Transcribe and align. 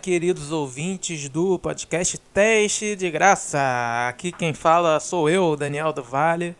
Queridos 0.00 0.50
ouvintes 0.50 1.28
do 1.28 1.58
podcast 1.58 2.18
Teste 2.18 2.96
de 2.96 3.10
Graça. 3.10 3.58
Aqui 4.08 4.32
quem 4.32 4.52
fala 4.52 4.98
sou 4.98 5.28
eu, 5.28 5.56
Daniel 5.56 5.92
do 5.92 6.02
Vale, 6.02 6.56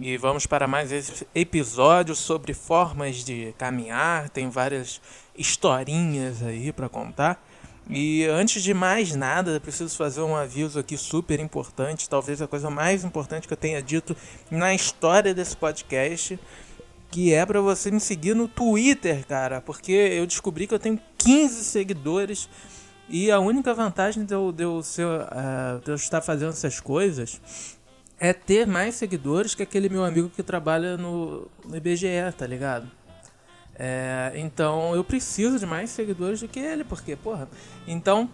e 0.00 0.16
vamos 0.16 0.46
para 0.46 0.66
mais 0.66 0.90
esse 0.90 1.26
episódio 1.34 2.14
sobre 2.14 2.52
formas 2.54 3.24
de 3.24 3.54
caminhar. 3.56 4.28
Tem 4.30 4.48
várias 4.48 5.00
historinhas 5.36 6.42
aí 6.42 6.72
para 6.72 6.88
contar. 6.88 7.40
E 7.88 8.24
antes 8.24 8.62
de 8.62 8.74
mais 8.74 9.14
nada, 9.14 9.60
preciso 9.60 9.96
fazer 9.96 10.22
um 10.22 10.34
aviso 10.34 10.78
aqui 10.78 10.96
super 10.96 11.38
importante, 11.38 12.08
talvez 12.08 12.42
a 12.42 12.48
coisa 12.48 12.68
mais 12.68 13.04
importante 13.04 13.46
que 13.46 13.52
eu 13.52 13.58
tenha 13.58 13.80
dito 13.80 14.16
na 14.50 14.74
história 14.74 15.32
desse 15.32 15.56
podcast, 15.56 16.38
que 17.10 17.32
é 17.32 17.44
para 17.46 17.60
você 17.60 17.90
me 17.90 18.00
seguir 18.00 18.34
no 18.34 18.48
Twitter, 18.48 19.26
cara, 19.26 19.60
porque 19.60 19.92
eu 19.92 20.26
descobri 20.26 20.66
que 20.66 20.74
eu 20.74 20.78
tenho 20.78 21.00
15 21.18 21.64
seguidores 21.64 22.48
e 23.08 23.30
a 23.30 23.38
única 23.38 23.72
vantagem 23.72 24.24
de 24.24 24.34
eu, 24.34 24.50
de 24.50 24.64
eu, 24.64 24.82
ser, 24.82 25.06
uh, 25.06 25.80
de 25.84 25.90
eu 25.90 25.94
estar 25.94 26.20
fazendo 26.20 26.50
essas 26.50 26.80
coisas 26.80 27.40
é 28.18 28.32
ter 28.32 28.66
mais 28.66 28.94
seguidores 28.94 29.54
que 29.54 29.62
aquele 29.62 29.88
meu 29.88 30.04
amigo 30.04 30.30
que 30.30 30.42
trabalha 30.42 30.96
no, 30.96 31.48
no 31.64 31.76
IBGE, 31.76 32.32
tá 32.36 32.46
ligado? 32.46 32.90
É, 33.78 34.32
então 34.36 34.94
eu 34.94 35.04
preciso 35.04 35.58
de 35.58 35.66
mais 35.66 35.90
seguidores 35.90 36.40
do 36.40 36.48
que 36.48 36.58
ele, 36.58 36.82
porque, 36.82 37.14
porra. 37.14 37.48
Então, 37.86 38.28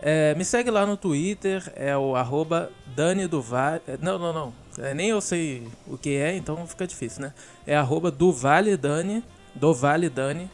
é, 0.00 0.34
me 0.34 0.44
segue 0.44 0.70
lá 0.70 0.86
no 0.86 0.96
Twitter, 0.96 1.70
é 1.76 1.96
o 1.96 2.16
arroba 2.16 2.70
Dani. 2.96 3.24
É, 3.24 3.98
não, 4.00 4.18
não, 4.18 4.32
não. 4.32 4.54
É, 4.78 4.94
nem 4.94 5.08
eu 5.10 5.20
sei 5.20 5.66
o 5.86 5.98
que 5.98 6.16
é, 6.16 6.36
então 6.36 6.66
fica 6.66 6.86
difícil, 6.86 7.22
né? 7.22 7.34
É 7.66 7.76
arroba 7.76 8.10
do 8.10 8.32
Vale 8.32 8.76
Dani, 8.76 9.24
do 9.54 9.74
Vale 9.74 10.08
Dani. 10.08 10.50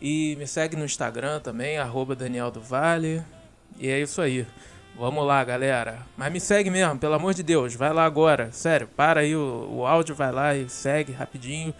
E 0.00 0.34
me 0.36 0.46
segue 0.46 0.76
no 0.76 0.84
Instagram 0.84 1.40
também, 1.40 1.78
arroba 1.78 2.16
Daniel 2.16 2.50
do 2.50 2.60
Vale. 2.60 3.22
E 3.78 3.88
é 3.88 4.00
isso 4.00 4.20
aí. 4.20 4.46
Vamos 4.96 5.26
lá, 5.26 5.42
galera. 5.44 6.00
Mas 6.16 6.32
me 6.32 6.40
segue 6.40 6.70
mesmo, 6.70 6.98
pelo 6.98 7.14
amor 7.14 7.32
de 7.32 7.42
Deus. 7.42 7.74
Vai 7.74 7.92
lá 7.92 8.04
agora. 8.04 8.50
Sério, 8.52 8.88
para 8.88 9.20
aí 9.20 9.36
o, 9.36 9.68
o 9.70 9.86
áudio, 9.86 10.14
vai 10.14 10.32
lá 10.32 10.54
e 10.54 10.68
segue 10.68 11.12
rapidinho. 11.12 11.72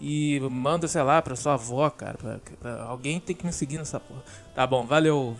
E 0.00 0.38
manda, 0.50 0.86
sei 0.86 1.02
lá, 1.02 1.20
pra 1.20 1.34
sua 1.34 1.54
avó, 1.54 1.88
cara. 1.90 2.16
Pra, 2.18 2.38
pra, 2.60 2.82
alguém 2.84 3.18
tem 3.18 3.34
que 3.34 3.46
me 3.46 3.52
seguir 3.52 3.78
nessa 3.78 3.98
porra. 3.98 4.22
Tá 4.54 4.66
bom, 4.66 4.86
valeu. 4.86 5.36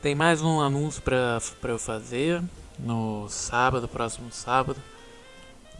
Tem 0.00 0.14
mais 0.14 0.42
um 0.42 0.60
anúncio 0.60 1.00
pra, 1.02 1.38
pra 1.60 1.72
eu 1.72 1.78
fazer 1.78 2.42
no 2.78 3.28
sábado, 3.28 3.86
próximo 3.86 4.32
sábado. 4.32 4.80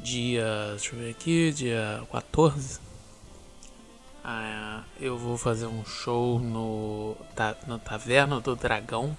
Dia. 0.02 0.68
Deixa 0.70 0.94
eu 0.94 0.98
ver 0.98 1.10
aqui, 1.10 1.52
dia 1.52 2.02
14. 2.10 2.80
Ah, 4.24 4.82
eu 5.00 5.16
vou 5.16 5.38
fazer 5.38 5.66
um 5.66 5.84
show 5.84 6.38
no, 6.38 7.16
no 7.66 7.78
Taverna 7.78 8.40
do 8.40 8.54
Dragão, 8.56 9.16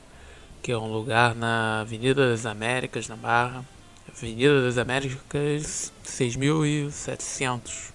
que 0.62 0.72
é 0.72 0.78
um 0.78 0.92
lugar 0.92 1.36
na 1.36 1.82
Avenida 1.82 2.30
das 2.30 2.46
Américas, 2.46 3.08
na 3.08 3.16
Barra. 3.16 3.66
Avenida 4.08 4.62
das 4.62 4.78
Américas 4.78 5.92
6700 6.04 7.94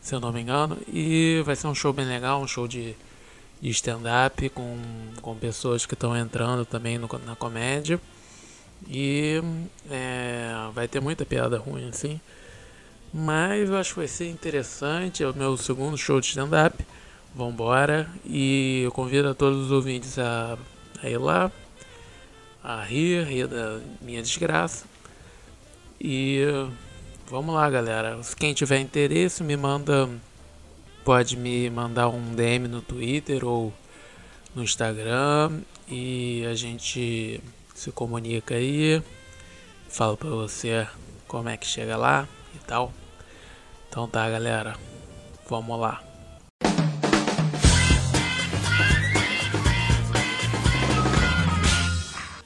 se 0.00 0.14
eu 0.14 0.20
não 0.20 0.32
me 0.32 0.40
engano. 0.40 0.78
E 0.88 1.42
vai 1.44 1.54
ser 1.54 1.66
um 1.66 1.74
show 1.74 1.92
bem 1.92 2.06
legal, 2.06 2.40
um 2.40 2.46
show 2.46 2.66
de, 2.66 2.96
de 3.60 3.70
stand-up 3.70 4.48
com, 4.50 4.78
com 5.20 5.36
pessoas 5.36 5.86
que 5.86 5.94
estão 5.94 6.16
entrando 6.16 6.64
também 6.64 6.98
no, 6.98 7.08
na 7.26 7.36
comédia. 7.36 8.00
E 8.88 9.40
é, 9.90 10.52
vai 10.74 10.88
ter 10.88 11.00
muita 11.00 11.24
piada 11.24 11.58
ruim 11.58 11.88
assim. 11.88 12.20
Mas 13.12 13.68
eu 13.68 13.76
acho 13.76 13.90
que 13.90 13.98
vai 14.00 14.08
ser 14.08 14.28
interessante. 14.28 15.22
É 15.22 15.28
o 15.28 15.34
meu 15.34 15.56
segundo 15.56 15.96
show 15.96 16.20
de 16.20 16.26
stand-up. 16.28 16.84
Vambora. 17.34 18.08
E 18.24 18.82
eu 18.84 18.92
convido 18.92 19.28
a 19.28 19.34
todos 19.34 19.66
os 19.66 19.70
ouvintes 19.70 20.18
a, 20.18 20.58
a 21.02 21.08
ir 21.08 21.18
lá, 21.18 21.50
a 22.62 22.82
rir, 22.82 23.24
rir 23.24 23.46
da 23.46 23.80
minha 24.00 24.22
desgraça. 24.22 24.84
E 26.00 26.44
Vamos 27.30 27.54
lá, 27.54 27.70
galera. 27.70 28.20
Quem 28.36 28.52
tiver 28.52 28.80
interesse, 28.80 29.44
me 29.44 29.56
manda. 29.56 30.08
Pode 31.04 31.36
me 31.36 31.70
mandar 31.70 32.08
um 32.08 32.34
DM 32.34 32.66
no 32.66 32.82
Twitter 32.82 33.44
ou 33.44 33.72
no 34.52 34.64
Instagram 34.64 35.60
e 35.88 36.44
a 36.50 36.54
gente 36.54 37.40
se 37.80 37.90
comunica 37.90 38.56
aí. 38.56 39.02
Falo 39.88 40.14
pra 40.14 40.28
você 40.28 40.86
como 41.26 41.48
é 41.48 41.56
que 41.56 41.66
chega 41.66 41.96
lá 41.96 42.28
e 42.54 42.58
tal. 42.58 42.92
Então 43.88 44.06
tá, 44.06 44.28
galera. 44.28 44.76
Vamos 45.48 45.80
lá. 45.80 46.04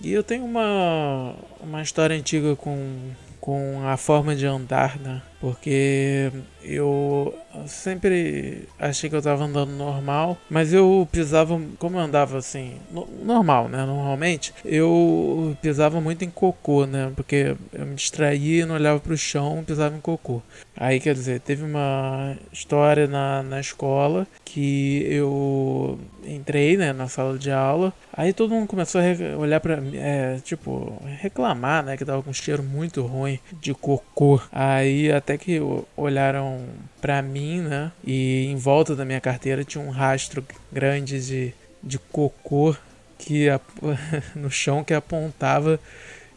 E 0.01 0.13
eu 0.13 0.23
tenho 0.23 0.45
uma, 0.45 1.35
uma 1.61 1.83
história 1.83 2.17
antiga 2.17 2.55
com 2.55 3.13
com 3.41 3.87
a 3.87 3.99
forma 3.99 4.35
de 4.35 4.47
andar, 4.47 4.99
né? 4.99 5.21
Porque 5.45 6.33
eu 6.63 7.35
sempre 7.67 8.67
achei 8.79 9.11
que 9.11 9.15
eu 9.15 9.21
tava 9.21 9.45
andando 9.45 9.73
normal, 9.73 10.39
mas 10.49 10.73
eu 10.73 11.07
pisava, 11.13 11.61
como 11.79 11.99
eu 11.99 12.01
andava 12.01 12.39
assim, 12.39 12.79
no, 12.91 13.07
normal, 13.23 13.69
né? 13.69 13.85
Normalmente, 13.85 14.55
eu 14.65 15.55
pisava 15.61 16.01
muito 16.01 16.25
em 16.25 16.31
cocô, 16.31 16.87
né? 16.87 17.13
Porque 17.15 17.55
eu 17.75 17.85
me 17.85 17.95
distraía, 17.95 18.65
não 18.65 18.75
olhava 18.75 18.99
pro 19.01 19.19
chão, 19.19 19.63
pisava 19.67 19.95
em 19.95 20.01
cocô. 20.01 20.41
Aí, 20.75 20.99
quer 20.99 21.13
dizer, 21.13 21.41
teve 21.41 21.63
uma 21.63 22.39
história 22.51 23.07
na, 23.07 23.43
na 23.43 23.61
escola 23.61 24.27
que 24.43 25.05
eu 25.11 25.99
entrei, 26.27 26.77
né, 26.77 26.93
na 26.93 27.09
sala 27.09 27.39
de 27.39 27.51
aula. 27.51 27.93
Aí 28.13 28.33
todo 28.33 28.55
mundo 28.55 28.67
começou 28.67 29.01
a 29.01 29.37
olhar 29.37 29.61
para 29.61 29.77
mim, 29.77 29.97
é, 29.97 30.39
tipo, 30.43 30.97
reclamar, 31.21 31.85
né, 31.85 31.97
que 31.97 32.05
tava 32.05 32.23
com 32.23 32.31
um 32.31 32.35
cheiro 32.35 32.63
muito 32.63 33.03
ruim 33.03 33.39
de 33.61 33.75
cocô. 33.75 34.41
Aí 34.51 35.13
até 35.13 35.34
que 35.39 35.61
olharam 35.97 36.65
para 37.01 37.21
mim, 37.23 37.61
né, 37.61 37.93
e 38.05 38.47
em 38.47 38.57
volta 38.57 38.95
da 38.95 39.05
minha 39.05 39.21
carteira 39.21 39.65
tinha 39.65 39.83
um 39.83 39.91
rastro 39.91 40.45
grande 40.73 41.21
de, 41.25 41.55
de 41.83 41.99
cocô 41.99 42.77
que 43.19 43.47
no 44.35 44.51
chão 44.51 44.85
que 44.85 44.95
apontava 44.95 45.79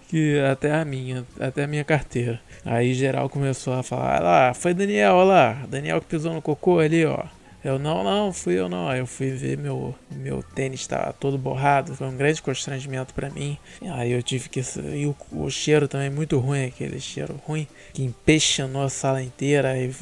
que 0.09 0.40
até 0.40 0.74
a 0.74 0.85
minha, 0.85 1.25
até 1.40 1.63
a 1.63 1.68
minha 1.68 1.84
carteira. 1.84 2.40
Aí 2.66 2.94
geral 2.94 3.30
começou 3.30 3.74
a 3.74 3.84
falar, 3.84 4.18
ah 4.18 4.19
lá, 4.19 4.53
foi 4.53 4.74
Daniel, 4.74 5.16
olha 5.16 5.28
lá, 5.28 5.66
Daniel 5.69 6.02
que 6.02 6.08
pisou 6.08 6.34
no 6.34 6.41
cocô 6.41 6.79
ali, 6.79 7.06
ó. 7.06 7.25
Eu, 7.63 7.79
não, 7.79 8.03
não, 8.03 8.31
fui 8.31 8.53
eu 8.53 8.69
não. 8.69 8.88
Aí 8.88 9.00
eu 9.00 9.07
fui 9.07 9.31
ver 9.31 9.57
meu, 9.57 9.94
meu 10.12 10.44
tênis 10.44 10.81
estava 10.81 11.12
todo 11.12 11.38
borrado. 11.38 11.95
Foi 11.95 12.07
um 12.07 12.16
grande 12.16 12.41
constrangimento 12.41 13.13
para 13.13 13.29
mim. 13.29 13.57
Aí 13.94 14.12
eu 14.12 14.22
tive 14.22 14.47
que. 14.47 14.62
E 14.94 15.06
o, 15.06 15.16
o, 15.31 15.50
cheiro 15.50 15.88
também 15.88 16.09
muito 16.09 16.38
ruim, 16.38 16.66
aquele 16.66 17.00
cheiro 17.00 17.40
ruim, 17.46 17.67
que 17.94 18.03
empeixanou 18.03 18.84
a 18.84 18.90
sala 18.90 19.23
inteira. 19.23 19.72
Aí 19.72 19.94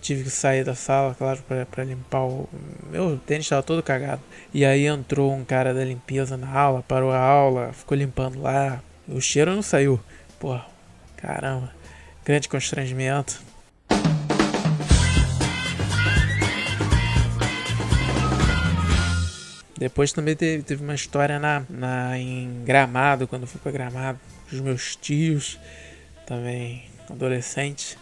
tive 0.00 0.24
que 0.24 0.30
sair 0.30 0.64
da 0.64 0.74
sala, 0.74 1.14
claro, 1.14 1.42
para 1.70 1.84
limpar 1.84 2.24
o. 2.24 2.48
Meu 2.90 3.16
tênis 3.16 3.46
estava 3.46 3.62
todo 3.62 3.82
cagado. 3.82 4.20
E 4.52 4.64
aí 4.64 4.86
entrou 4.86 5.32
um 5.32 5.44
cara 5.44 5.72
da 5.72 5.84
limpeza 5.84 6.36
na 6.36 6.50
aula, 6.52 6.82
parou 6.82 7.12
a 7.12 7.18
aula, 7.18 7.72
ficou 7.72 7.96
limpando 7.96 8.40
lá. 8.42 8.82
O 9.06 9.20
cheiro 9.20 9.54
não 9.54 9.62
saiu. 9.62 10.00
Pô, 10.38 10.58
caramba. 11.16 11.72
Grande 12.24 12.48
constrangimento. 12.48 13.40
Depois 19.78 20.12
também 20.12 20.34
teve, 20.34 20.64
teve 20.64 20.82
uma 20.82 20.94
história 20.94 21.38
na, 21.38 21.62
na, 21.70 22.18
em 22.18 22.64
Gramado, 22.64 23.28
quando 23.28 23.42
eu 23.42 23.48
fui 23.48 23.60
para 23.60 23.70
Gramado, 23.70 24.18
os 24.52 24.60
meus 24.60 24.96
tios, 24.96 25.56
também 26.26 26.82
adolescentes. 27.08 27.96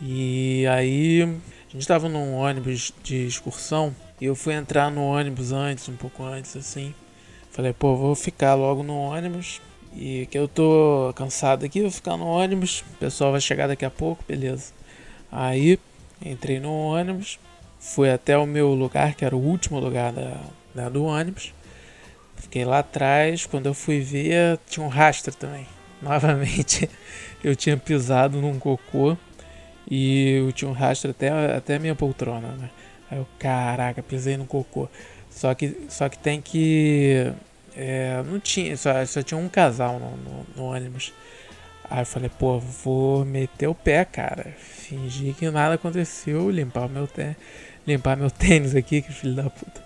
E 0.00 0.64
aí 0.68 1.22
a 1.22 1.72
gente 1.72 1.80
estava 1.80 2.08
num 2.08 2.34
ônibus 2.34 2.92
de 3.02 3.26
excursão 3.26 3.94
e 4.20 4.26
eu 4.26 4.36
fui 4.36 4.54
entrar 4.54 4.88
no 4.88 5.02
ônibus 5.02 5.50
antes, 5.50 5.88
um 5.88 5.96
pouco 5.96 6.22
antes 6.22 6.56
assim. 6.56 6.94
Falei, 7.50 7.72
pô, 7.72 7.96
vou 7.96 8.14
ficar 8.14 8.54
logo 8.54 8.84
no 8.84 8.96
ônibus. 8.96 9.60
E 9.96 10.26
que 10.30 10.38
eu 10.38 10.46
tô 10.46 11.12
cansado 11.16 11.64
aqui, 11.64 11.80
vou 11.80 11.90
ficar 11.90 12.16
no 12.16 12.26
ônibus. 12.26 12.84
O 12.94 12.98
pessoal 12.98 13.32
vai 13.32 13.40
chegar 13.40 13.66
daqui 13.66 13.84
a 13.84 13.90
pouco, 13.90 14.24
beleza. 14.28 14.72
Aí 15.32 15.76
entrei 16.24 16.60
no 16.60 16.72
ônibus, 16.72 17.40
fui 17.80 18.08
até 18.08 18.38
o 18.38 18.46
meu 18.46 18.72
lugar, 18.74 19.16
que 19.16 19.24
era 19.24 19.34
o 19.34 19.44
último 19.44 19.80
lugar 19.80 20.12
da, 20.12 20.40
da, 20.74 20.88
do 20.88 21.04
ônibus. 21.04 21.52
Fiquei 22.36 22.64
lá 22.64 22.78
atrás, 22.78 23.46
quando 23.46 23.66
eu 23.66 23.74
fui 23.74 24.00
ver, 24.00 24.58
tinha 24.68 24.84
um 24.84 24.88
rastro 24.88 25.34
também. 25.34 25.66
Novamente, 26.00 26.88
eu 27.44 27.54
tinha 27.54 27.76
pisado 27.76 28.40
num 28.40 28.58
cocô 28.58 29.16
e 29.90 30.36
eu 30.38 30.52
tinha 30.52 30.70
um 30.70 30.72
rastro 30.72 31.10
até, 31.10 31.28
até 31.28 31.76
a 31.76 31.78
minha 31.78 31.94
poltrona, 31.94 32.48
né? 32.52 32.70
Aí 33.10 33.18
eu, 33.18 33.26
caraca, 33.38 34.02
pisei 34.02 34.36
no 34.36 34.46
cocô. 34.46 34.88
Só 35.30 35.54
que, 35.54 35.76
só 35.88 36.08
que 36.08 36.18
tem 36.18 36.40
que. 36.40 37.32
É, 37.76 38.22
não 38.26 38.40
tinha, 38.40 38.76
só, 38.76 39.04
só 39.04 39.22
tinha 39.22 39.38
um 39.38 39.48
casal 39.48 39.98
no, 39.98 40.16
no, 40.16 40.46
no 40.56 40.64
ônibus. 40.64 41.12
Aí 41.88 42.02
eu 42.02 42.06
falei, 42.06 42.30
pô, 42.38 42.58
vou 42.58 43.24
meter 43.24 43.66
o 43.66 43.74
pé, 43.74 44.04
cara. 44.04 44.54
Fingir 44.58 45.34
que 45.34 45.50
nada 45.50 45.74
aconteceu, 45.74 46.50
limpar 46.50 46.86
o 46.86 46.88
meu 46.88 47.06
pé 47.06 47.36
limpar 47.86 48.16
meu 48.16 48.30
tênis 48.30 48.74
aqui, 48.74 49.02
que 49.02 49.12
filho 49.12 49.34
da 49.34 49.50
puta. 49.50 49.82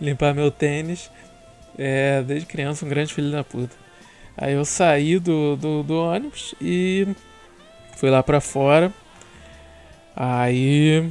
Limpar 0.00 0.34
meu 0.34 0.50
tênis 0.50 1.10
É, 1.78 2.22
desde 2.22 2.46
criança, 2.46 2.84
um 2.84 2.88
grande 2.88 3.14
filho 3.14 3.30
da 3.30 3.44
puta. 3.44 3.76
Aí 4.36 4.54
eu 4.54 4.64
saí 4.64 5.18
do, 5.18 5.56
do, 5.56 5.82
do 5.82 5.94
ônibus 5.94 6.54
e 6.60 7.06
fui 7.96 8.10
lá 8.10 8.22
pra 8.22 8.40
fora. 8.40 8.92
Aí 10.14 11.08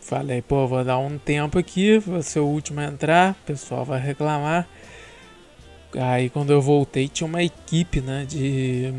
falei, 0.00 0.42
pô, 0.42 0.66
vou 0.66 0.84
dar 0.84 0.98
um 0.98 1.16
tempo 1.18 1.58
aqui, 1.58 1.98
vou 1.98 2.22
ser 2.22 2.40
o 2.40 2.46
último 2.46 2.80
a 2.80 2.84
entrar, 2.84 3.32
o 3.32 3.46
pessoal 3.46 3.84
vai 3.84 4.00
reclamar. 4.00 4.68
Aí 5.96 6.28
quando 6.28 6.52
eu 6.52 6.60
voltei 6.60 7.08
tinha 7.08 7.26
uma 7.26 7.42
equipe, 7.42 8.00
né, 8.00 8.24
de 8.28 8.92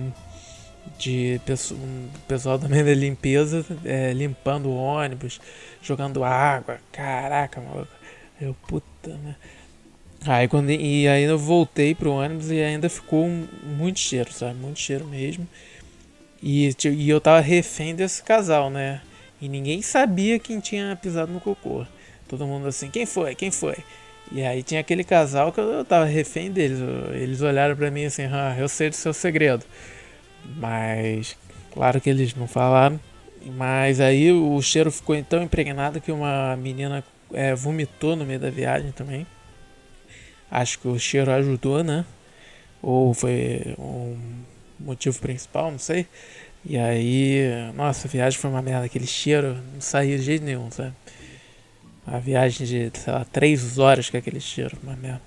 de 0.98 1.40
pessoal, 1.46 1.80
um 1.80 2.10
pessoal 2.28 2.60
também 2.60 2.84
da 2.84 2.94
limpeza 2.94 3.66
é, 3.84 4.14
limpando 4.14 4.70
o 4.70 4.76
ônibus, 4.76 5.40
jogando 5.82 6.24
água, 6.24 6.80
caraca, 6.92 7.62
maluco. 7.62 7.92
Eu 8.40 8.56
puta, 8.68 9.10
né? 9.24 9.36
Aí 10.26 10.48
quando 10.48 10.72
e 10.72 11.08
aí 11.08 11.24
eu 11.24 11.38
voltei 11.38 11.94
pro 11.94 12.12
ônibus 12.12 12.50
e 12.50 12.62
ainda 12.62 12.90
ficou 12.90 13.28
muito 13.64 14.00
cheiro, 14.00 14.32
sabe? 14.34 14.56
Muito 14.56 14.80
cheiro 14.80 15.06
mesmo. 15.06 15.48
E, 16.42 16.70
e 16.84 17.10
eu 17.10 17.22
tava 17.22 17.40
refém 17.40 17.96
desse 17.96 18.24
casal, 18.24 18.70
né? 18.70 19.02
E 19.42 19.48
ninguém 19.48 19.82
sabia 19.82 20.40
quem 20.40 20.60
tinha 20.60 20.96
pisado 20.96 21.32
no 21.32 21.40
cocô. 21.40 21.86
Todo 22.28 22.48
mundo 22.48 22.68
assim, 22.68 22.90
quem 22.90 23.06
foi? 23.06 23.36
Quem 23.36 23.52
foi? 23.52 23.78
E 24.32 24.42
aí 24.42 24.64
tinha 24.64 24.82
aquele 24.82 25.04
casal 25.04 25.52
que 25.52 25.60
eu, 25.60 25.72
eu 25.72 25.86
tava 25.86 26.06
refém 26.06 26.52
deles. 26.52 26.80
Eles 27.14 27.42
olharam 27.42 27.76
para 27.76 27.92
mim 27.92 28.06
assim, 28.06 28.24
ah, 28.24 28.56
eu 28.58 28.68
sei 28.68 28.90
do 28.90 28.96
seu 28.96 29.14
segredo. 29.14 29.64
Mas 30.58 31.38
claro 31.74 32.00
que 32.00 32.10
eles 32.10 32.36
não 32.36 32.48
falaram. 32.48 33.00
Mas 33.58 34.00
aí 34.00 34.32
o 34.32 34.60
cheiro 34.62 34.92
ficou 34.92 35.22
tão 35.24 35.44
impregnado 35.44 36.02
que 36.02 36.12
uma 36.12 36.56
menina 36.56 37.04
é, 37.34 37.54
vomitou 37.54 38.16
no 38.16 38.26
meio 38.26 38.40
da 38.40 38.50
viagem 38.50 38.92
também. 38.92 39.26
Acho 40.50 40.80
que 40.80 40.88
o 40.88 40.98
cheiro 40.98 41.32
ajudou, 41.32 41.84
né? 41.84 42.06
Ou 42.82 43.14
foi 43.14 43.76
um 43.78 44.18
motivo 44.80 45.20
principal, 45.20 45.72
não 45.72 45.80
sei. 45.80 46.08
E 46.64 46.78
aí, 46.78 47.44
nossa, 47.76 48.08
a 48.08 48.12
viagem 48.12 48.40
foi 48.40 48.50
uma 48.50 48.62
merda. 48.62 48.86
Aquele 48.86 49.06
cheiro 49.08 49.58
não 49.74 49.82
saía 49.82 50.18
de 50.18 50.24
jeito 50.24 50.44
nenhum, 50.44 50.72
sabe? 50.72 50.94
A 52.08 52.18
viagem 52.20 52.66
de, 52.66 52.92
sei 52.94 53.14
lá, 53.14 53.26
três 53.26 53.78
horas 53.78 54.10
com 54.10 54.18
aquele 54.18 54.40
cheiro, 54.40 54.78
uma 54.82 54.96
merda. 54.96 55.22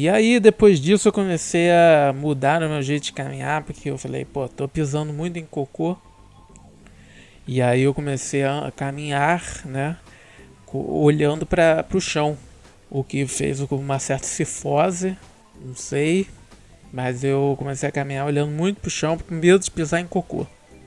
E 0.00 0.08
aí, 0.08 0.38
depois 0.38 0.80
disso, 0.80 1.08
eu 1.08 1.12
comecei 1.12 1.72
a 1.72 2.14
mudar 2.16 2.62
o 2.62 2.68
meu 2.68 2.80
jeito 2.80 3.02
de 3.02 3.12
caminhar, 3.12 3.64
porque 3.64 3.90
eu 3.90 3.98
falei, 3.98 4.24
pô, 4.24 4.46
tô 4.46 4.68
pisando 4.68 5.12
muito 5.12 5.40
em 5.40 5.44
cocô. 5.44 5.96
E 7.48 7.60
aí 7.60 7.82
eu 7.82 7.92
comecei 7.92 8.44
a 8.44 8.72
caminhar, 8.76 9.42
né, 9.64 9.96
olhando 10.72 11.44
para 11.44 11.84
o 11.92 12.00
chão, 12.00 12.38
o 12.88 13.02
que 13.02 13.26
fez 13.26 13.60
uma 13.60 13.98
certa 13.98 14.24
cifose, 14.24 15.18
não 15.60 15.74
sei, 15.74 16.28
mas 16.92 17.24
eu 17.24 17.56
comecei 17.58 17.88
a 17.88 17.92
caminhar 17.92 18.24
olhando 18.24 18.52
muito 18.52 18.80
pro 18.80 18.88
chão, 18.88 19.18
com 19.18 19.34
medo 19.34 19.64
de 19.64 19.70
pisar 19.72 20.00
em 20.00 20.06
cocô. 20.06 20.46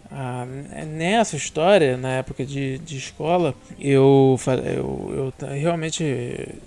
Ah, 0.10 0.46
nessa 0.88 1.36
história, 1.36 1.98
na 1.98 2.12
época 2.12 2.46
de, 2.46 2.78
de 2.78 2.96
escola, 2.96 3.54
eu, 3.78 4.40
eu, 4.74 5.34
eu 5.42 5.48
realmente 5.60 6.62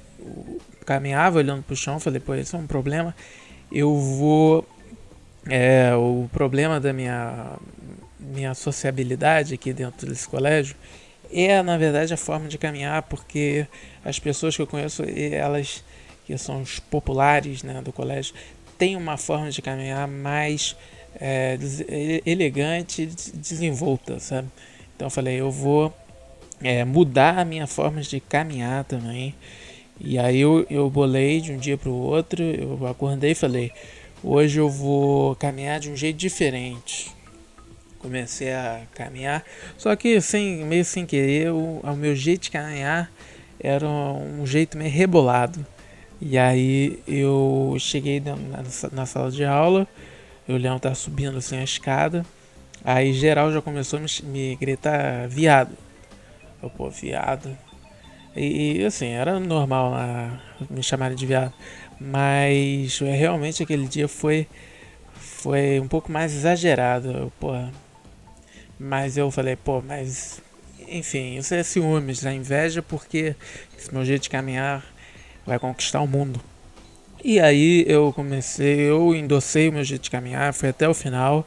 caminhava 0.85 1.39
olhando 1.39 1.63
pro 1.63 1.77
chão, 1.77 1.99
falei, 1.99 2.21
pô, 2.21 2.35
isso 2.35 2.57
é 2.57 2.59
um 2.59 2.67
problema. 2.67 3.15
Eu 3.73 3.97
vou. 3.97 4.67
É, 5.47 5.95
o 5.95 6.29
problema 6.33 6.81
da 6.81 6.93
minha, 6.93 7.59
minha 8.19 8.55
sociabilidade 8.55 9.53
aqui 9.53 9.75
dentro 9.75 10.07
desse 10.07 10.27
colégio 10.27 10.75
é, 11.35 11.61
na 11.63 11.77
verdade, 11.77 12.15
a 12.15 12.17
forma 12.17 12.47
de 12.49 12.57
caminhar, 12.57 13.03
porque 13.03 13.67
as 14.05 14.21
pessoas 14.21 14.55
que 14.55 14.63
eu 14.63 14.67
conheço, 14.69 15.03
elas 15.33 15.85
que 16.25 16.39
são 16.39 16.63
os 16.63 16.79
populares 16.79 17.63
né, 17.65 17.83
do 17.83 17.93
colégio, 17.93 18.35
têm 18.79 18.97
uma 18.97 19.17
forma 19.17 19.51
de 19.51 19.61
caminhar 19.61 20.07
mais 20.07 20.77
é, 21.21 21.59
elegante 22.25 23.07
desenvolta, 23.35 24.19
sabe? 24.21 24.49
Então 24.95 25.07
eu 25.07 25.11
falei, 25.11 25.41
eu 25.41 25.51
vou 25.51 25.93
é, 26.63 26.85
mudar 26.85 27.39
a 27.39 27.45
minha 27.45 27.67
forma 27.67 28.01
de 28.01 28.21
caminhar 28.21 28.85
também. 28.85 29.35
E 30.01 30.19
aí 30.19 30.41
eu, 30.41 30.67
eu 30.69 30.91
bolei 30.91 31.41
de 31.41 31.53
um 31.53 31.57
dia 31.57 31.79
para 31.79 31.89
o 31.89 31.95
outro, 31.95 32.43
eu 32.43 32.87
acordei 32.87 33.31
e 33.31 33.35
falei, 33.35 33.73
hoje 34.23 34.59
eu 34.59 34.69
vou 34.69 35.37
caminhar 35.37 35.79
de 35.79 35.91
um 35.91 35.97
jeito 35.97 36.17
diferente. 36.17 37.13
Comecei 37.99 38.53
a 38.53 38.83
caminhar, 38.95 39.43
só 39.79 39.95
que 39.97 40.21
sem, 40.21 40.65
meio 40.65 40.85
sem 40.85 41.07
querer, 41.07 41.51
o, 41.53 41.81
o 41.83 41.97
meu 41.97 42.15
jeito 42.15 42.43
de 42.43 42.51
caminhar 42.51 43.11
era 43.59 43.89
um 43.89 44.45
jeito 44.47 44.77
meio 44.77 44.91
rebolado. 44.91 45.65
E 46.21 46.37
aí 46.37 47.01
eu 47.07 47.77
cheguei 47.79 48.21
na, 48.21 48.37
na 48.93 49.07
sala 49.07 49.31
de 49.31 49.45
aula, 49.45 49.87
eu 50.47 50.57
lembro 50.57 50.77
estar 50.77 50.95
subindo 50.95 51.39
assim 51.39 51.57
a 51.57 51.65
escada, 51.65 52.27
aí 52.85 53.13
geral 53.13 53.53
já 53.53 53.63
começou 53.63 53.99
a 53.99 54.03
me, 54.03 54.09
me 54.25 54.57
gritar 54.57 55.27
viado. 55.29 55.73
Eu, 56.63 56.69
pô, 56.69 56.91
viado, 56.91 57.57
e, 58.37 58.85
assim, 58.85 59.09
era 59.09 59.39
normal 59.39 59.95
a, 59.95 60.41
me 60.71 60.83
chamarem 60.83 61.17
de 61.17 61.27
viado. 61.27 61.53
Mas 62.01 62.99
realmente 62.99 63.63
aquele 63.63 63.87
dia 63.87 64.09
foi, 64.09 64.47
foi 65.15 65.81
um 65.81 65.89
pouco 65.89 66.11
mais 66.11 66.35
exagerado. 66.35 67.33
Porra. 67.39 67.73
Mas 68.79 69.17
eu 69.17 69.31
falei, 69.31 69.57
pô, 69.57 69.81
mas. 69.81 70.43
Enfim, 70.89 71.39
isso 71.39 71.55
é 71.55 71.63
ciúmes, 71.63 72.23
né? 72.23 72.35
Inveja 72.35 72.83
porque 72.83 73.35
esse 73.79 73.93
meu 73.93 74.05
jeito 74.05 74.23
de 74.23 74.31
caminhar 74.31 74.85
vai 75.47 75.59
conquistar 75.59 76.01
o 76.01 76.07
mundo. 76.07 76.41
E 77.23 77.41
aí 77.41 77.85
eu 77.89 78.13
comecei, 78.13 78.81
eu 78.81 79.15
endossei 79.15 79.69
o 79.69 79.73
meu 79.73 79.83
jeito 79.83 80.03
de 80.03 80.11
caminhar, 80.11 80.53
foi 80.53 80.69
até 80.69 80.87
o 80.87 80.93
final. 80.93 81.47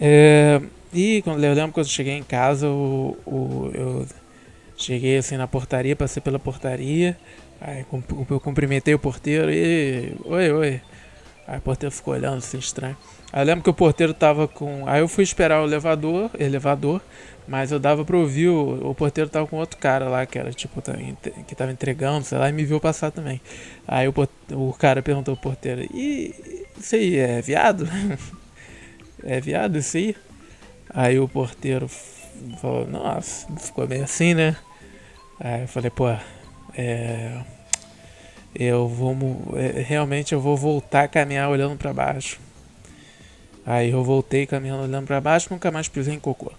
É, 0.00 0.60
e 0.92 1.20
quando 1.22 1.42
eu 1.42 1.52
lembro 1.52 1.72
quando 1.72 1.86
eu 1.86 1.90
cheguei 1.90 2.14
em 2.14 2.22
casa, 2.22 2.68
o, 2.68 3.16
o, 3.26 3.70
eu 3.74 4.06
Cheguei 4.76 5.18
assim 5.18 5.36
na 5.36 5.46
portaria, 5.46 5.94
passei 5.94 6.20
pela 6.20 6.38
portaria, 6.38 7.16
aí 7.60 7.84
eu 8.30 8.40
cumprimentei 8.40 8.92
o 8.94 8.98
porteiro 8.98 9.50
e. 9.50 10.16
Oi, 10.24 10.52
oi. 10.52 10.80
Aí 11.46 11.58
o 11.58 11.60
porteiro 11.60 11.94
ficou 11.94 12.14
olhando 12.14 12.38
assim 12.38 12.58
estranho. 12.58 12.96
Aí 13.32 13.42
eu 13.42 13.46
lembro 13.46 13.62
que 13.62 13.70
o 13.70 13.74
porteiro 13.74 14.12
tava 14.14 14.48
com. 14.48 14.88
Aí 14.88 15.00
eu 15.00 15.08
fui 15.08 15.22
esperar 15.22 15.62
o 15.62 15.66
elevador, 15.66 16.30
elevador, 16.38 17.00
mas 17.46 17.70
eu 17.70 17.78
dava 17.78 18.04
pra 18.04 18.16
ouvir, 18.16 18.48
o, 18.48 18.90
o 18.90 18.94
porteiro 18.94 19.28
tava 19.28 19.46
com 19.46 19.56
outro 19.56 19.78
cara 19.78 20.08
lá, 20.08 20.24
que 20.24 20.38
era 20.38 20.52
tipo, 20.52 20.80
tá 20.80 20.94
que 21.46 21.54
tava 21.54 21.70
entregando, 21.70 22.24
sei 22.24 22.38
lá, 22.38 22.48
e 22.48 22.52
me 22.52 22.64
viu 22.64 22.80
passar 22.80 23.10
também. 23.10 23.40
Aí 23.86 24.08
o, 24.08 24.14
o 24.52 24.72
cara 24.72 25.02
perguntou 25.02 25.32
ao 25.32 25.36
porteiro, 25.36 25.82
e 25.92 26.34
isso 26.78 26.96
aí 26.96 27.16
é 27.16 27.42
viado? 27.42 27.88
é 29.22 29.40
viado 29.40 29.78
isso 29.78 29.96
aí? 29.96 30.16
Aí 30.88 31.18
o 31.18 31.28
porteiro 31.28 31.88
nossa, 32.88 33.46
ficou 33.58 33.86
bem 33.86 34.02
assim, 34.02 34.34
né? 34.34 34.56
Aí 35.40 35.62
eu 35.62 35.68
falei, 35.68 35.90
pô, 35.90 36.08
é, 36.76 37.40
eu 38.54 38.88
vou 38.88 39.16
é, 39.56 39.80
realmente 39.82 40.32
eu 40.32 40.40
vou 40.40 40.56
voltar 40.56 41.04
a 41.04 41.08
caminhar 41.08 41.50
olhando 41.50 41.76
para 41.76 41.92
baixo. 41.92 42.38
Aí 43.66 43.90
eu 43.90 44.04
voltei 44.04 44.46
caminhando 44.46 44.84
olhando 44.84 45.06
para 45.06 45.20
baixo, 45.20 45.48
nunca 45.50 45.70
mais 45.70 45.88
pisei 45.88 46.14
em 46.14 46.20
cocô. 46.20 46.52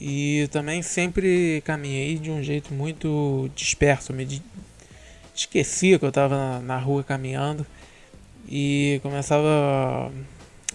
E 0.00 0.48
também 0.50 0.82
sempre 0.82 1.62
caminhei 1.64 2.18
de 2.18 2.30
um 2.30 2.42
jeito 2.42 2.72
muito 2.72 3.50
disperso. 3.54 4.14
Me 4.14 4.42
esquecia 5.34 5.98
que 5.98 6.04
eu 6.04 6.08
estava 6.08 6.58
na 6.60 6.78
rua 6.78 7.04
caminhando 7.04 7.66
e 8.50 8.98
começava 9.02 10.10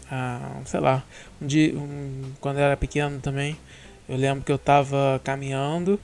a, 0.10 0.62
sei 0.66 0.80
lá, 0.80 1.04
um 1.42 1.48
dia, 1.48 1.76
um, 1.76 2.32
quando 2.40 2.58
eu 2.58 2.64
era 2.64 2.78
pequeno 2.78 3.20
também, 3.20 3.58
eu 4.08 4.16
lembro 4.16 4.44
que 4.44 4.52
eu 4.52 4.56
estava 4.56 5.20
caminhando 5.24 6.00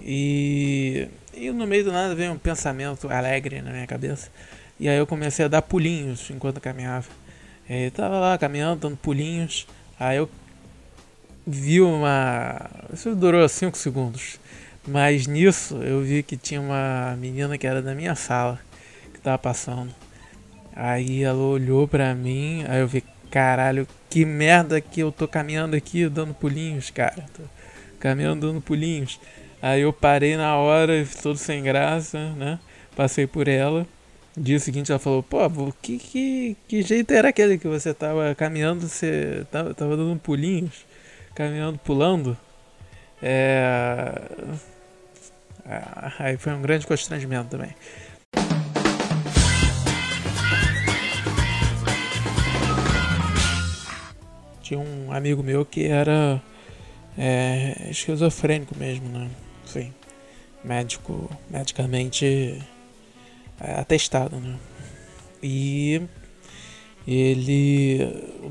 e, 0.00 1.08
e 1.32 1.50
no 1.50 1.66
meio 1.66 1.84
do 1.84 1.92
nada 1.92 2.14
veio 2.14 2.32
um 2.32 2.38
pensamento 2.38 3.08
alegre 3.08 3.62
na 3.62 3.70
minha 3.70 3.86
cabeça. 3.86 4.30
E 4.78 4.88
aí 4.88 4.98
eu 4.98 5.06
comecei 5.06 5.44
a 5.44 5.48
dar 5.48 5.62
pulinhos 5.62 6.30
enquanto 6.30 6.60
caminhava. 6.60 7.08
E 7.68 7.84
eu 7.86 7.90
tava 7.90 8.18
lá 8.18 8.36
caminhando, 8.38 8.80
dando 8.80 8.96
pulinhos. 8.96 9.66
Aí 9.98 10.16
eu 10.16 10.28
vi 11.46 11.80
uma. 11.80 12.68
Isso 12.92 13.14
durou 13.14 13.46
5 13.48 13.76
segundos. 13.76 14.40
Mas 14.88 15.26
nisso 15.26 15.76
eu 15.76 16.00
vi 16.02 16.22
que 16.22 16.36
tinha 16.36 16.60
uma 16.60 17.14
menina 17.18 17.58
que 17.58 17.66
era 17.66 17.82
da 17.82 17.94
minha 17.94 18.14
sala 18.14 18.58
que 19.12 19.20
tava 19.20 19.38
passando. 19.38 19.94
Aí 20.74 21.22
ela 21.22 21.38
olhou 21.38 21.86
pra 21.86 22.14
mim, 22.14 22.64
aí 22.68 22.80
eu 22.80 22.88
vi, 22.88 23.04
caralho, 23.30 23.86
que 24.08 24.24
merda 24.24 24.80
que 24.80 25.00
eu 25.00 25.12
tô 25.12 25.28
caminhando 25.28 25.76
aqui 25.76 26.08
dando 26.08 26.34
pulinhos, 26.34 26.90
cara. 26.90 27.24
Tô 27.34 27.42
caminhando 27.98 28.46
dando 28.46 28.60
pulinhos. 28.60 29.20
Aí 29.62 29.82
eu 29.82 29.92
parei 29.92 30.36
na 30.36 30.56
hora, 30.56 31.06
todo 31.22 31.36
sem 31.36 31.62
graça, 31.62 32.32
né? 32.34 32.58
Passei 32.96 33.26
por 33.26 33.46
ela. 33.46 33.86
dia 34.36 34.58
seguinte 34.58 34.90
ela 34.90 34.98
falou, 34.98 35.22
pô, 35.22 35.38
que, 35.82 35.98
que, 35.98 36.56
que 36.66 36.82
jeito 36.82 37.12
era 37.12 37.28
aquele 37.28 37.58
que 37.58 37.68
você 37.68 37.92
tava 37.92 38.34
caminhando, 38.34 38.88
você 38.88 39.44
tava, 39.50 39.74
tava 39.74 39.96
dando 39.96 40.18
pulinhos, 40.18 40.86
caminhando, 41.34 41.78
pulando? 41.78 42.36
É... 43.22 44.14
Aí 46.18 46.36
foi 46.36 46.52
um 46.52 46.62
grande 46.62 46.86
constrangimento 46.86 47.50
também. 47.50 47.74
Tinha 54.70 54.78
um 54.78 55.12
amigo 55.12 55.42
meu 55.42 55.64
que 55.64 55.84
era 55.86 56.40
é, 57.18 57.88
esquizofrênico 57.90 58.78
mesmo, 58.78 59.08
né? 59.08 59.28
Sim, 59.66 59.92
médico, 60.62 61.28
medicamente 61.50 62.62
é, 63.60 63.80
atestado, 63.80 64.36
né? 64.36 64.54
E 65.42 66.00
ele, 67.04 67.98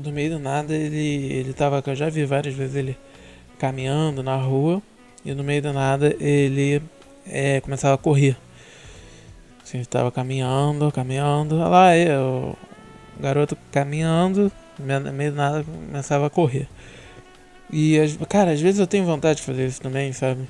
no 0.04 0.12
meio 0.12 0.32
do 0.32 0.38
nada, 0.38 0.74
ele, 0.74 1.32
ele 1.32 1.54
tava, 1.54 1.82
eu 1.86 1.94
já 1.94 2.10
vi 2.10 2.26
várias 2.26 2.54
vezes 2.54 2.76
ele 2.76 2.98
caminhando 3.58 4.22
na 4.22 4.36
rua 4.36 4.82
e 5.24 5.32
no 5.32 5.42
meio 5.42 5.62
do 5.62 5.72
nada 5.72 6.14
ele 6.20 6.82
é, 7.26 7.62
começava 7.62 7.94
a 7.94 7.98
correr. 7.98 8.36
Assim, 9.62 9.78
ele 9.78 9.86
tava 9.86 10.12
caminhando, 10.12 10.92
caminhando, 10.92 11.56
lá 11.56 11.96
eu, 11.96 12.58
o 13.18 13.22
garoto 13.22 13.56
caminhando, 13.72 14.52
meio 14.80 15.32
nada 15.32 15.64
começava 15.64 16.26
a 16.26 16.30
correr. 16.30 16.68
E, 17.72 17.96
cara, 18.28 18.52
às 18.52 18.60
vezes 18.60 18.80
eu 18.80 18.86
tenho 18.86 19.04
vontade 19.04 19.38
de 19.38 19.46
fazer 19.46 19.66
isso 19.66 19.80
também, 19.80 20.12
sabe? 20.12 20.48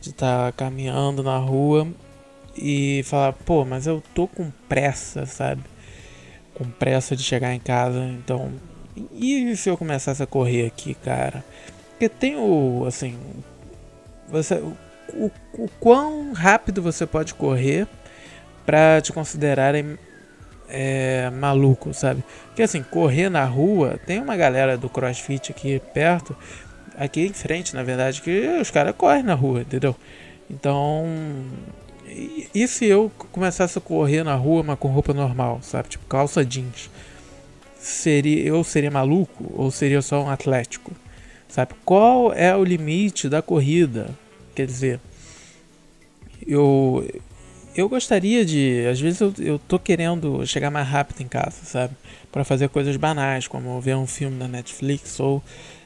De 0.00 0.10
estar 0.10 0.46
tá 0.46 0.52
caminhando 0.52 1.22
na 1.22 1.38
rua 1.38 1.86
e 2.56 3.02
falar, 3.04 3.32
pô, 3.32 3.64
mas 3.64 3.86
eu 3.86 4.02
tô 4.14 4.26
com 4.26 4.50
pressa, 4.68 5.26
sabe? 5.26 5.62
Com 6.54 6.64
pressa 6.64 7.14
de 7.14 7.22
chegar 7.22 7.54
em 7.54 7.60
casa, 7.60 8.04
então. 8.04 8.52
E 9.12 9.54
se 9.56 9.68
eu 9.68 9.76
começasse 9.76 10.22
a 10.22 10.26
correr 10.26 10.66
aqui, 10.66 10.94
cara? 10.94 11.44
Porque 11.90 12.08
tem 12.08 12.36
o. 12.36 12.84
Assim. 12.86 13.18
Você. 14.28 14.54
O, 15.12 15.30
o 15.54 15.68
quão 15.78 16.32
rápido 16.32 16.82
você 16.82 17.06
pode 17.06 17.34
correr 17.34 17.86
pra 18.64 19.00
te 19.00 19.12
considerarem 19.12 19.96
é, 20.68 21.30
maluco, 21.30 21.92
sabe? 21.94 22.24
Porque 22.48 22.62
assim, 22.62 22.82
correr 22.82 23.28
na 23.28 23.44
rua, 23.44 23.98
tem 24.06 24.20
uma 24.20 24.36
galera 24.36 24.76
do 24.76 24.88
crossfit 24.88 25.50
aqui 25.50 25.80
perto, 25.92 26.36
aqui 26.96 27.26
em 27.26 27.32
frente, 27.32 27.74
na 27.74 27.82
verdade, 27.82 28.22
que 28.22 28.58
os 28.60 28.70
caras 28.70 28.94
correm 28.96 29.22
na 29.22 29.34
rua, 29.34 29.60
entendeu? 29.62 29.94
Então, 30.50 31.06
e, 32.54 32.66
se 32.68 32.86
eu 32.86 33.10
começasse 33.32 33.76
a 33.76 33.80
correr 33.80 34.22
na 34.22 34.34
rua, 34.34 34.62
mas 34.62 34.78
com 34.78 34.88
roupa 34.88 35.12
normal, 35.12 35.60
sabe? 35.62 35.88
Tipo 35.88 36.06
calça 36.06 36.44
jeans. 36.44 36.90
Seria, 37.78 38.42
eu 38.44 38.64
seria 38.64 38.90
maluco 38.90 39.52
ou 39.54 39.70
seria 39.70 40.00
só 40.02 40.24
um 40.24 40.30
atlético? 40.30 40.92
Sabe? 41.48 41.74
Qual 41.84 42.32
é 42.32 42.54
o 42.56 42.64
limite 42.64 43.28
da 43.28 43.42
corrida? 43.42 44.10
Quer 44.54 44.66
dizer, 44.66 45.00
eu 46.46 47.06
eu 47.76 47.88
gostaria 47.88 48.44
de, 48.44 48.86
às 48.90 49.00
vezes 49.00 49.20
eu, 49.20 49.32
eu 49.38 49.58
tô 49.58 49.78
querendo 49.78 50.46
chegar 50.46 50.70
mais 50.70 50.88
rápido 50.88 51.20
em 51.20 51.28
casa, 51.28 51.64
sabe? 51.64 51.94
Para 52.32 52.44
fazer 52.44 52.68
coisas 52.68 52.96
banais, 52.96 53.46
como 53.46 53.80
ver 53.80 53.96
um 53.96 54.06
filme 54.06 54.36
na 54.36 54.48
Netflix 54.48 55.20
ou 55.20 55.42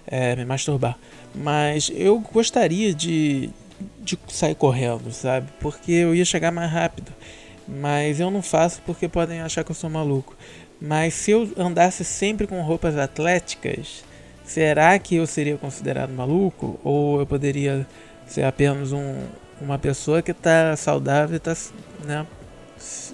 é, 0.06 0.34
me 0.36 0.44
masturbar. 0.44 0.98
Mas 1.34 1.90
eu 1.94 2.18
gostaria 2.18 2.94
de, 2.94 3.50
de 4.00 4.18
sair 4.28 4.54
correndo, 4.54 5.12
sabe? 5.12 5.48
Porque 5.60 5.92
eu 5.92 6.14
ia 6.14 6.24
chegar 6.24 6.50
mais 6.50 6.70
rápido. 6.70 7.12
Mas 7.66 8.18
eu 8.18 8.30
não 8.30 8.42
faço 8.42 8.82
porque 8.84 9.08
podem 9.08 9.40
achar 9.40 9.62
que 9.62 9.70
eu 9.70 9.76
sou 9.76 9.88
maluco. 9.88 10.36
Mas 10.80 11.14
se 11.14 11.30
eu 11.30 11.52
andasse 11.56 12.04
sempre 12.04 12.46
com 12.46 12.60
roupas 12.62 12.96
atléticas, 12.96 14.02
será 14.44 14.98
que 14.98 15.16
eu 15.16 15.26
seria 15.26 15.56
considerado 15.56 16.10
maluco? 16.10 16.80
Ou 16.82 17.20
eu 17.20 17.26
poderia 17.26 17.86
ser 18.26 18.44
apenas 18.44 18.92
um, 18.92 19.14
uma 19.60 19.78
pessoa 19.78 20.22
que 20.22 20.30
está 20.30 20.74
saudável 20.76 21.36
está, 21.36 21.54
né? 22.04 22.26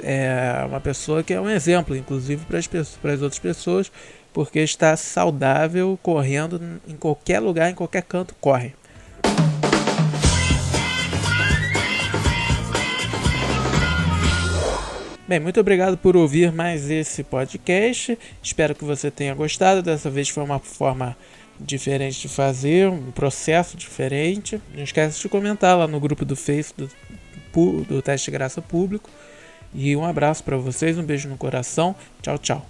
É 0.02 0.64
uma 0.68 0.80
pessoa 0.80 1.22
que 1.22 1.34
é 1.34 1.40
um 1.40 1.50
exemplo, 1.50 1.96
inclusive 1.96 2.44
para 2.44 2.58
as, 2.58 2.66
para 2.66 3.12
as 3.12 3.22
outras 3.22 3.38
pessoas, 3.38 3.90
porque 4.32 4.60
está 4.60 4.96
saudável 4.96 5.98
correndo 6.02 6.80
em 6.86 6.96
qualquer 6.96 7.40
lugar, 7.40 7.70
em 7.70 7.74
qualquer 7.74 8.02
canto, 8.02 8.34
corre. 8.40 8.74
Bem, 15.26 15.40
muito 15.40 15.58
obrigado 15.58 15.98
por 15.98 16.16
ouvir 16.16 16.52
mais 16.52 16.88
esse 16.88 17.24
podcast. 17.24 18.16
Espero 18.40 18.76
que 18.76 18.84
você 18.84 19.10
tenha 19.10 19.34
gostado. 19.34 19.82
Dessa 19.82 20.08
vez 20.08 20.28
foi 20.28 20.44
uma 20.44 20.60
forma 20.60 21.16
diferente 21.60 22.20
de 22.20 22.28
fazer, 22.28 22.88
um 22.88 23.10
processo 23.10 23.76
diferente. 23.76 24.60
Não 24.74 24.82
esquece 24.82 25.20
de 25.20 25.28
comentar 25.28 25.76
lá 25.76 25.86
no 25.86 26.00
grupo 26.00 26.24
do 26.24 26.36
Facebook 26.36 26.94
do, 27.52 27.84
do 27.84 28.02
Teste 28.02 28.30
Graça 28.30 28.60
Público. 28.60 29.08
E 29.74 29.94
um 29.96 30.04
abraço 30.04 30.42
para 30.42 30.56
vocês, 30.56 30.98
um 30.98 31.02
beijo 31.02 31.28
no 31.28 31.36
coração. 31.36 31.94
Tchau, 32.22 32.38
tchau. 32.38 32.66